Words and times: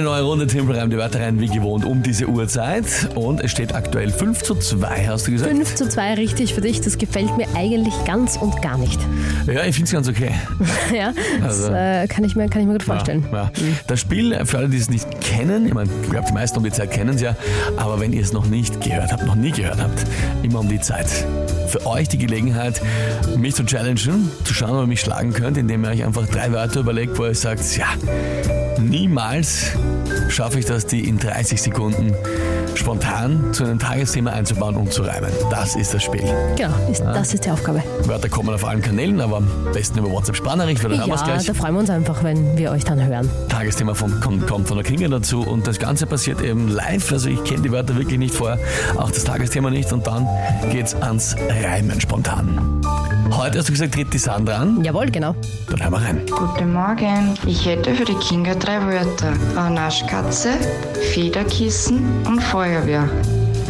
Eine 0.00 0.08
neue 0.08 0.22
Runde 0.22 0.46
Tempel 0.46 0.76
reimt 0.78 0.94
die 0.94 0.96
Wörter 0.96 1.20
rein, 1.20 1.38
wie 1.40 1.46
gewohnt, 1.46 1.84
um 1.84 2.02
diese 2.02 2.26
Uhrzeit. 2.26 2.86
Und 3.16 3.42
es 3.44 3.50
steht 3.50 3.74
aktuell 3.74 4.10
5 4.10 4.42
zu 4.42 4.54
2, 4.54 5.06
hast 5.06 5.26
du 5.26 5.32
gesagt? 5.32 5.50
5 5.50 5.74
zu 5.74 5.90
2 5.90 6.14
richtig 6.14 6.54
für 6.54 6.62
dich. 6.62 6.80
Das 6.80 6.96
gefällt 6.96 7.36
mir 7.36 7.46
eigentlich 7.54 7.92
ganz 8.06 8.38
und 8.38 8.62
gar 8.62 8.78
nicht. 8.78 8.98
Ja, 9.46 9.62
ich 9.64 9.74
finde 9.74 9.84
es 9.84 9.92
ganz 9.92 10.08
okay. 10.08 10.30
ja, 10.96 11.12
das 11.42 11.64
Also- 11.64 11.74
äh, 11.74 12.06
kann, 12.08 12.24
ich 12.24 12.34
mir, 12.34 12.48
kann 12.48 12.62
ich 12.62 12.66
mir 12.66 12.72
gut 12.72 12.82
vorstellen. 12.82 13.26
Ja, 13.30 13.42
ja. 13.42 13.50
Das 13.88 14.00
Spiel, 14.00 14.40
für 14.46 14.56
alle, 14.56 14.70
die 14.70 14.78
es 14.78 14.88
nicht 14.88 15.06
kennen, 15.20 15.66
ich 15.66 15.74
meine, 15.74 15.90
ich 16.02 16.08
glaube, 16.08 16.24
die 16.26 16.32
meisten 16.32 16.56
um 16.56 16.64
die 16.64 16.72
Zeit 16.72 16.90
kennen 16.92 17.16
es 17.16 17.20
ja, 17.20 17.36
aber 17.76 18.00
wenn 18.00 18.14
ihr 18.14 18.22
es 18.22 18.32
noch 18.32 18.46
nicht 18.46 18.80
gehört 18.80 19.12
habt, 19.12 19.26
noch 19.26 19.34
nie 19.34 19.50
gehört 19.50 19.82
habt, 19.82 20.06
immer 20.42 20.60
um 20.60 20.68
die 20.70 20.80
Zeit. 20.80 21.08
Für 21.68 21.84
euch 21.86 22.08
die 22.08 22.16
Gelegenheit, 22.18 22.80
mich 23.36 23.54
zu 23.54 23.64
challengen, 23.66 24.30
zu 24.44 24.54
schauen, 24.54 24.70
ob 24.70 24.84
ihr 24.84 24.86
mich 24.86 25.00
schlagen 25.02 25.34
könnt, 25.34 25.58
indem 25.58 25.84
ihr 25.84 25.90
euch 25.90 26.04
einfach 26.06 26.26
drei 26.26 26.50
Wörter 26.52 26.80
überlegt, 26.80 27.18
wo 27.18 27.26
ihr 27.26 27.34
sagt, 27.34 27.76
ja, 27.76 27.88
niemals 28.80 29.72
schaffe 30.28 30.58
ich 30.58 30.64
das, 30.66 30.86
die 30.86 31.08
in 31.08 31.18
30 31.18 31.60
Sekunden 31.60 32.14
spontan 32.74 33.52
zu 33.52 33.64
einem 33.64 33.78
Tagesthema 33.78 34.30
einzubauen 34.30 34.76
und 34.76 34.92
zu 34.92 35.02
reimen. 35.02 35.30
Das 35.50 35.74
ist 35.76 35.92
das 35.92 36.02
Spiel. 36.02 36.22
Genau, 36.56 36.74
ist, 36.90 37.00
das 37.02 37.34
ist 37.34 37.44
die 37.44 37.50
Aufgabe. 37.50 37.82
Wörter 38.04 38.28
kommen 38.28 38.54
auf 38.54 38.64
allen 38.64 38.80
Kanälen, 38.82 39.20
aber 39.20 39.38
am 39.38 39.48
besten 39.72 39.98
über 39.98 40.10
WhatsApp-Sprachnachricht, 40.10 40.82
weil 40.84 40.90
dann 40.92 41.00
haben 41.00 41.08
wir 41.10 41.14
es 41.14 41.20
Ja, 41.22 41.26
gleich. 41.26 41.46
da 41.46 41.54
freuen 41.54 41.74
wir 41.74 41.80
uns 41.80 41.90
einfach, 41.90 42.22
wenn 42.22 42.56
wir 42.56 42.70
euch 42.70 42.84
dann 42.84 43.04
hören. 43.04 43.28
Tagesthema 43.48 43.94
von, 43.94 44.20
kommt, 44.20 44.46
kommt 44.46 44.68
von 44.68 44.76
der 44.76 44.84
Kinga 44.86 45.08
dazu 45.08 45.42
und 45.42 45.66
das 45.66 45.78
Ganze 45.78 46.06
passiert 46.06 46.40
eben 46.42 46.68
live. 46.68 47.10
Also 47.12 47.28
ich 47.28 47.42
kenne 47.44 47.62
die 47.62 47.72
Wörter 47.72 47.96
wirklich 47.96 48.18
nicht 48.18 48.34
vorher, 48.34 48.58
auch 48.96 49.10
das 49.10 49.24
Tagesthema 49.24 49.70
nicht 49.70 49.92
und 49.92 50.06
dann 50.06 50.26
geht's 50.70 50.94
ans 50.94 51.34
Reimen 51.64 52.00
spontan. 52.00 52.80
Heute 53.32 53.58
hast 53.58 53.68
du 53.68 53.72
gesagt, 53.72 53.94
tritt 53.94 54.12
die 54.12 54.18
Sandra 54.18 54.56
an. 54.56 54.82
Jawohl, 54.82 55.06
genau. 55.06 55.36
Dann 55.70 55.80
hören 55.82 55.92
wir 55.92 55.98
rein. 56.02 56.20
Guten 56.30 56.72
Morgen. 56.72 57.34
Ich 57.46 57.64
hätte 57.64 57.94
für 57.94 58.04
die 58.04 58.14
Kinga 58.14 58.54
drei 58.56 58.80
Wörter. 58.84 59.32
Eine 59.56 59.80
Naschkatze, 60.00 60.52
Federkissen 61.12 62.24
und 62.26 62.42
Feuerwehr. 62.42 63.06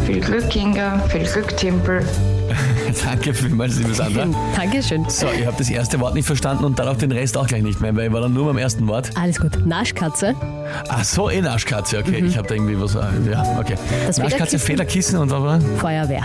Viel 0.06 0.20
Glück, 0.20 0.48
Kinga. 0.48 1.00
Viel 1.09 1.25
Glück, 1.25 1.56
Timpel. 1.56 2.06
Danke 3.05 3.34
vielmals, 3.34 3.77
liebe 3.77 3.92
Sandra. 3.92 4.27
Dankeschön. 4.56 5.05
So, 5.09 5.27
ich 5.37 5.45
habe 5.45 5.56
das 5.59 5.69
erste 5.69 5.98
Wort 5.98 6.14
nicht 6.14 6.27
verstanden 6.27 6.64
und 6.64 6.78
dann 6.78 6.87
auch 6.87 6.97
den 6.97 7.11
Rest 7.11 7.37
auch 7.37 7.48
gleich 7.48 7.62
nicht 7.62 7.81
mehr, 7.81 7.97
weil 7.97 8.06
ich 8.06 8.12
war 8.12 8.20
dann 8.20 8.33
nur 8.33 8.47
beim 8.47 8.59
ersten 8.59 8.87
Wort. 8.87 9.11
Alles 9.17 9.41
gut. 9.41 9.67
Naschkatze, 9.67 10.37
Ach 10.89 11.03
so, 11.03 11.28
eh 11.31 11.41
Naschkatze, 11.41 11.98
okay. 11.98 12.22
Ich 12.25 12.39
habe 12.39 12.47
da 12.47 12.55
irgendwie 12.55 12.81
was, 12.81 12.94
äh, 12.94 13.00
ja, 13.28 13.59
okay. 13.59 13.75
Mhm. 13.75 14.06
Das 14.06 14.19
Naschkatze, 14.19 14.59
Federkissen. 14.61 15.19
Federkissen 15.19 15.19
und 15.19 15.31
was 15.31 15.42
war? 15.42 15.61
Feuerwehr. 15.78 16.22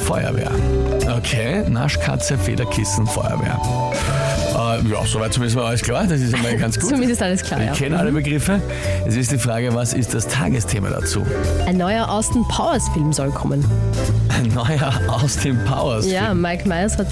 Feuerwehr. 0.00 0.50
Okay, 1.18 1.68
Naschkatze, 1.68 2.38
Federkissen, 2.38 3.06
Feuerwehr. 3.06 3.60
Äh, 4.52 4.88
ja, 4.90 5.04
soweit 5.06 5.32
zumindest 5.32 5.56
mal 5.56 5.66
alles 5.66 5.82
klar. 5.82 6.06
Das 6.06 6.20
ist 6.20 6.34
einmal 6.34 6.56
ganz 6.56 6.78
gut. 6.78 6.90
Zumindest 6.90 7.22
alles 7.22 7.42
klar, 7.42 7.60
Ich 7.60 7.66
ja. 7.66 7.72
kenne 7.72 7.98
alle 7.98 8.12
Begriffe. 8.12 8.60
Es 9.06 9.16
ist 9.16 9.32
die 9.32 9.38
Frage, 9.38 9.74
was 9.74 9.92
ist 9.94 10.14
das 10.14 10.26
Tagesthema 10.28 10.90
dazu? 10.90 11.24
Ein 11.66 11.76
neuer 11.78 12.08
Austin 12.08 12.44
Powers 12.48 12.88
Film 12.90 13.12
soll 13.12 13.30
kommen. 13.30 13.64
Ein 14.28 14.48
neuer 14.54 14.92
Austin 15.08 15.58
Powers. 15.64 16.06
Ja, 16.06 16.34
Mike 16.34 16.68
Myers 16.68 16.98
hat 16.98 17.06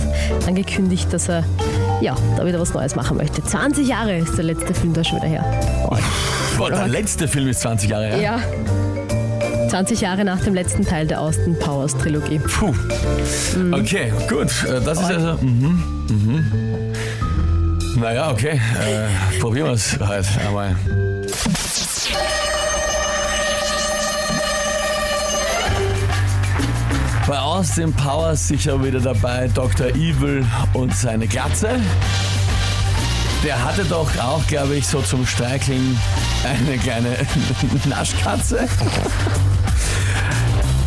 angekündigt, 0.47 1.13
dass 1.13 1.29
er 1.29 1.45
ja, 2.01 2.15
da 2.37 2.47
wieder 2.47 2.61
was 2.61 2.73
Neues 2.75 2.97
machen 2.97 3.17
möchte. 3.17 3.43
20 3.45 3.87
Jahre 3.87 4.17
ist 4.19 4.37
der 4.37 4.45
letzte 4.45 4.73
Film 4.75 4.93
da 4.95 5.05
schon 5.05 5.19
wieder 5.19 5.29
her. 5.29 5.45
Boah, 6.57 6.71
der 6.71 6.89
letzte 6.89 7.27
Film 7.29 7.49
ist 7.49 7.61
20 7.61 7.91
Jahre 7.91 8.07
her. 8.07 8.21
Ja. 8.21 8.41
20 9.69 10.01
Jahre 10.01 10.25
nach 10.25 10.41
dem 10.41 10.55
letzten 10.55 10.85
Teil 10.85 11.07
der 11.07 11.21
Austin 11.21 11.57
Powers 11.59 11.97
Trilogie. 11.97 12.39
Puh. 12.41 12.75
Mhm. 13.57 13.73
Okay, 13.75 14.13
gut. 14.29 14.49
Äh, 14.65 14.81
Das 14.85 14.99
ist 15.01 15.05
also. 15.05 15.39
Mhm, 15.45 15.83
mhm. 16.09 16.90
Naja, 18.01 18.31
okay. 18.31 18.59
Äh, 18.81 19.39
probieren 19.41 19.67
wir 19.67 19.75
es 19.75 19.99
halt 20.01 20.27
einmal. 20.39 20.75
Bei 27.27 27.39
Austin 27.39 27.93
Powers 27.93 28.49
sicher 28.49 28.83
wieder 28.83 29.01
dabei 29.01 29.49
Dr. 29.49 29.89
Evil 29.89 30.47
und 30.73 30.97
seine 30.97 31.27
Glatze. 31.27 31.79
Der 33.45 33.63
hatte 33.63 33.85
doch 33.85 34.09
auch, 34.19 34.47
glaube 34.47 34.77
ich, 34.77 34.87
so 34.87 35.03
zum 35.03 35.27
Streicheln 35.27 35.99
eine 36.45 36.79
kleine 36.79 37.17
Naschkatze. 37.85 38.67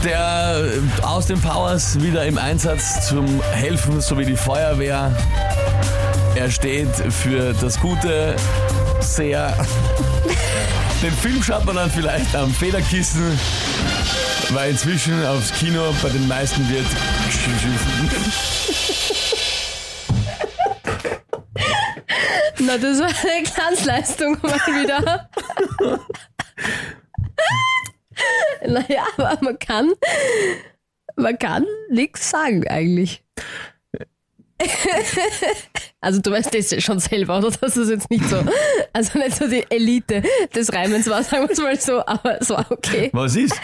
Der 0.03 0.63
aus 1.03 1.27
den 1.27 1.39
Powers 1.39 2.01
wieder 2.01 2.25
im 2.25 2.39
Einsatz 2.39 3.07
zum 3.07 3.41
Helfen, 3.53 4.01
sowie 4.01 4.25
die 4.25 4.35
Feuerwehr. 4.35 5.11
Er 6.35 6.49
steht 6.49 6.89
für 7.11 7.53
das 7.53 7.79
Gute 7.79 8.35
sehr. 8.99 9.55
Den 11.01 11.11
Film 11.11 11.43
schaut 11.43 11.63
man 11.65 11.75
dann 11.75 11.91
vielleicht 11.91 12.35
am 12.35 12.51
Federkissen, 12.51 13.39
weil 14.49 14.71
inzwischen 14.71 15.23
aufs 15.25 15.53
Kino 15.53 15.93
bei 16.01 16.09
den 16.09 16.27
meisten 16.27 16.67
wird 16.69 16.85
Na, 22.59 22.77
das 22.77 22.99
war 22.99 23.07
eine 23.07 23.43
Glanzleistung 23.43 24.37
mal 24.41 24.53
wieder. 24.53 25.29
naja, 28.67 29.03
aber 29.17 29.37
man 29.41 29.59
kann, 29.59 29.91
man 31.15 31.37
kann 31.37 31.65
nichts 31.89 32.29
sagen 32.29 32.67
eigentlich. 32.67 33.23
Also 36.01 36.19
du 36.19 36.31
weißt 36.31 36.53
das 36.53 36.83
schon 36.83 36.99
selber, 36.99 37.37
oder? 37.37 37.49
Das 37.61 37.77
ist 37.77 37.89
jetzt 37.89 38.09
nicht 38.09 38.27
so, 38.27 38.43
also 38.91 39.17
nicht 39.19 39.37
so 39.37 39.47
die 39.47 39.65
Elite 39.69 40.21
des 40.53 40.73
Reimens 40.73 41.09
war, 41.09 41.23
sagen 41.23 41.47
wir 41.47 41.51
es 41.51 41.59
mal 41.59 41.79
so, 41.79 42.05
aber 42.05 42.41
es 42.41 42.49
war 42.49 42.65
okay. 42.69 43.09
Was 43.13 43.37
ist? 43.37 43.55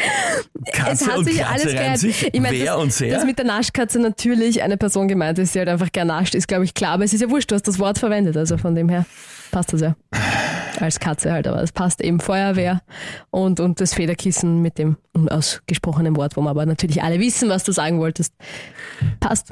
Es 0.65 0.71
Katze 0.71 1.07
hat 1.07 1.17
und 1.17 1.25
sich 1.25 1.39
Katze 1.39 1.51
alles 1.51 1.65
reimt 1.65 1.79
gehört. 1.79 1.97
sich. 1.99 2.33
Ich 2.33 2.39
meine, 2.39 2.63
das, 2.63 2.97
das 2.97 3.25
mit 3.25 3.37
der 3.37 3.45
Naschkatze 3.45 3.99
natürlich 3.99 4.63
eine 4.63 4.77
Person 4.77 5.09
gemeint 5.09 5.37
ist, 5.37 5.53
die 5.53 5.59
halt 5.59 5.67
einfach 5.67 5.91
gern 5.91 6.07
nascht, 6.07 6.33
ist 6.33 6.47
glaube 6.47 6.63
ich 6.63 6.73
klar, 6.73 6.93
aber 6.93 7.03
es 7.03 7.13
ist 7.13 7.19
ja 7.19 7.29
wurscht, 7.29 7.51
du 7.51 7.55
hast 7.55 7.67
das 7.67 7.77
Wort 7.77 7.99
verwendet, 7.99 8.37
also 8.37 8.57
von 8.57 8.73
dem 8.73 8.87
her 8.87 9.05
passt 9.51 9.73
das 9.73 9.81
ja. 9.81 9.95
Als 10.79 10.99
Katze 11.01 11.33
halt, 11.33 11.45
aber 11.45 11.61
es 11.61 11.73
passt 11.73 11.99
eben 11.99 12.21
Feuerwehr 12.21 12.81
und, 13.31 13.59
und 13.59 13.81
das 13.81 13.93
Federkissen 13.93 14.61
mit 14.61 14.77
dem 14.77 14.95
unausgesprochenen 15.13 16.15
Wort, 16.15 16.37
wo 16.37 16.41
wir 16.41 16.49
aber 16.51 16.65
natürlich 16.65 17.03
alle 17.03 17.19
wissen, 17.19 17.49
was 17.49 17.65
du 17.65 17.73
sagen 17.73 17.99
wolltest. 17.99 18.33
Passt. 19.19 19.51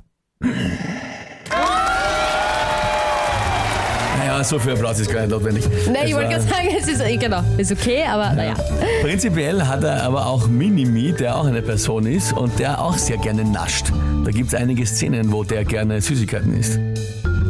Naja, 4.38 4.44
so 4.44 4.60
viel 4.60 4.74
Applaus 4.74 5.00
ist 5.00 5.12
gar 5.12 5.22
nicht 5.22 5.32
notwendig. 5.32 5.64
Nein, 5.88 5.96
Es 6.04 6.10
ich 6.10 6.16
wollte 6.16 6.30
gerade 6.30 6.44
sagen, 6.44 6.68
es 6.78 6.88
ist, 6.88 7.02
eh, 7.02 7.18
genau, 7.18 7.42
ist 7.58 7.72
okay, 7.72 8.04
aber 8.08 8.34
naja. 8.34 8.54
Prinzipiell 9.02 9.64
hat 9.64 9.84
er 9.84 10.04
aber 10.04 10.28
auch 10.28 10.48
Minimi, 10.48 11.12
der 11.12 11.36
auch 11.36 11.46
eine 11.46 11.62
Person 11.64 12.06
ist 12.06 12.34
und 12.34 12.60
der 12.60 12.80
auch 12.80 12.98
sehr 12.98 13.18
gerne 13.18 13.44
nascht. 13.44 13.92
Da 14.26 14.32
gibt 14.32 14.50
es 14.50 14.56
einige 14.56 14.86
Szenen, 14.86 15.32
wo 15.32 15.44
der 15.44 15.66
gerne 15.66 16.00
Süßigkeiten 16.02 16.56
isst. 16.56 16.80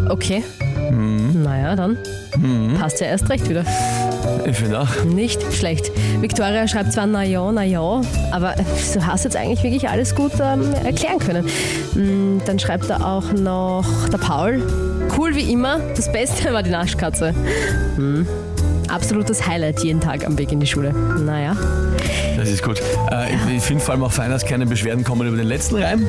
Okay. 0.10 0.44
Mhm. 0.90 1.44
Naja, 1.44 1.76
dann 1.76 1.98
passt 2.80 3.02
ja 3.02 3.08
erst 3.08 3.30
recht 3.30 3.50
wieder. 3.50 3.66
Ich 4.46 4.58
finde 4.58 4.80
auch. 4.82 5.04
Nicht 5.04 5.42
schlecht. 5.54 5.92
Victoria 6.22 6.68
schreibt 6.68 6.94
zwar 6.94 7.06
na 7.06 7.24
ja, 7.24 7.52
na 7.52 7.64
ja, 7.64 8.02
aber 8.32 8.56
du 8.94 9.06
hast 9.06 9.24
jetzt 9.26 9.36
eigentlich 9.36 9.64
wirklich 9.64 9.90
alles 9.90 10.16
gut 10.16 10.32
ähm, 10.42 10.74
erklären 10.86 11.20
können. 11.20 11.46
Mm, 11.96 12.42
Dann 12.46 12.58
schreibt 12.58 12.90
er 12.90 13.06
auch 13.06 13.34
noch 13.34 13.86
der 14.10 14.18
Paul. 14.18 14.62
Cool 15.18 15.36
wie 15.36 15.52
immer, 15.52 15.80
das 15.96 16.12
Beste 16.12 16.54
war 16.54 16.64
die 16.64 16.70
Naschkatze. 16.70 17.34
Hm. 17.96 18.26
Absolutes 18.90 19.46
Highlight 19.46 19.82
jeden 19.84 20.00
Tag 20.00 20.26
am 20.26 20.38
Weg 20.38 20.52
in 20.52 20.62
die 20.62 20.68
Schule. 20.68 20.94
Naja. 20.94 21.56
Das 22.38 22.50
ist 22.50 22.64
gut. 22.64 22.80
Äh, 23.12 23.34
ich 23.36 23.58
ich 23.58 23.64
finde 23.64 23.84
vor 23.84 23.94
allem 23.94 24.04
auch 24.04 24.12
fein, 24.12 24.30
dass 24.30 24.46
keine 24.46 24.66
Beschwerden 24.66 25.04
kommen 25.04 25.28
über 25.28 25.36
den 25.38 25.48
letzten 25.48 25.76
Reim. 25.76 26.06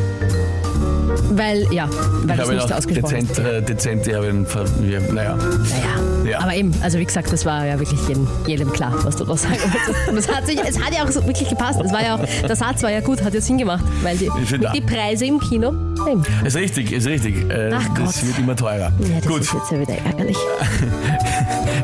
Weil, 1.30 1.66
ja, 1.72 1.88
weil 2.24 2.30
Ich 2.30 2.42
das 2.42 2.48
ihn 2.50 2.54
nicht 2.56 2.72
ausgesprochen 2.72 3.26
dezent, 3.28 3.46
äh, 3.46 3.62
dezent, 3.62 4.06
ich 4.06 4.14
habe 4.14 4.28
ihn, 4.28 4.46
ver- 4.46 4.64
ja, 4.82 4.98
naja. 5.12 5.36
Naja. 5.36 6.30
Ja. 6.30 6.40
Aber 6.40 6.54
eben, 6.54 6.72
also 6.82 6.98
wie 6.98 7.04
gesagt, 7.04 7.32
das 7.32 7.44
war 7.46 7.66
ja 7.66 7.78
wirklich 7.78 8.00
jedem, 8.08 8.26
jedem 8.46 8.72
klar, 8.72 8.92
was 9.04 9.16
du 9.16 9.24
da 9.24 9.36
sagen 9.36 9.56
wolltest. 9.62 10.08
Und 10.08 10.16
es 10.16 10.28
hat, 10.28 10.46
sich, 10.46 10.58
es 10.66 10.78
hat 10.82 10.94
ja 10.94 11.04
auch 11.04 11.10
so 11.10 11.24
wirklich 11.26 11.48
gepasst. 11.48 11.80
Es 11.84 11.92
war 11.92 12.02
ja 12.02 12.14
auch, 12.16 12.20
der 12.46 12.56
Satz 12.56 12.82
war 12.82 12.90
ja 12.90 13.00
gut, 13.00 13.22
hat 13.22 13.34
ja 13.34 13.40
Sinn 13.40 13.58
gemacht, 13.58 13.84
weil 14.02 14.16
die, 14.16 14.30
die 14.74 14.80
Preise 14.80 15.26
im 15.26 15.38
Kino. 15.38 15.72
Eben. 16.08 16.22
Ist 16.44 16.56
richtig, 16.56 16.92
ist 16.92 17.06
richtig. 17.06 17.48
Äh, 17.50 17.70
Ach 17.74 17.82
das 17.96 18.16
Gott. 18.20 18.26
wird 18.28 18.38
immer 18.38 18.56
teurer. 18.56 18.90
Ja, 19.00 19.16
das 19.18 19.26
Gut. 19.26 19.40
ist 19.42 19.52
jetzt 19.52 19.70
ja 19.72 19.80
wieder 19.80 19.94
ärgerlich. 20.04 20.36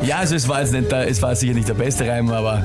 Ja, 0.03 0.17
also 0.17 0.35
es 0.35 0.47
war 0.47 0.61
jetzt 0.61 0.71
nicht, 0.73 0.91
der, 0.91 1.09
es 1.09 1.19
war 1.21 1.35
sicher 1.35 1.53
nicht 1.53 1.67
der 1.67 1.73
beste 1.73 2.07
Reim, 2.07 2.29
aber 2.31 2.63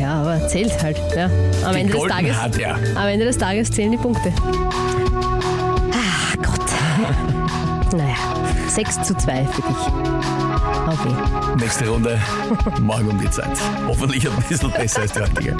Ja, 0.00 0.14
aber 0.22 0.48
zählt 0.48 0.72
halt. 0.82 0.96
Ja. 1.16 1.30
Am, 1.64 1.76
Ende 1.76 1.92
des 1.92 2.02
Tages, 2.08 2.42
hat 2.42 2.58
er. 2.58 2.74
am 2.96 3.06
Ende 3.08 3.26
des 3.26 3.38
Tages 3.38 3.70
zählen 3.70 3.92
die 3.92 3.96
Punkte. 3.98 4.32
Naja, 7.92 8.16
6 8.68 9.02
zu 9.02 9.16
2 9.16 9.46
für 9.46 9.62
dich. 9.62 9.76
Okay. 10.86 11.14
Nächste 11.58 11.88
Runde 11.88 12.20
morgen 12.80 13.08
um 13.08 13.20
die 13.20 13.30
Zeit. 13.30 13.58
Hoffentlich 13.86 14.28
ein 14.28 14.36
bisschen 14.48 14.70
besser 14.70 15.00
als 15.02 15.12
die 15.12 15.20
heutige. 15.20 15.56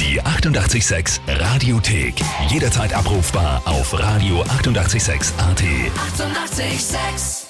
Die 0.00 0.20
886 0.20 0.86
886 0.86 1.20
Radiothek. 1.26 2.14
Jederzeit 2.48 2.94
abrufbar 2.94 3.60
auf 3.64 3.92
radio886.at. 3.92 4.58
886! 4.58 5.34
886 5.38 7.45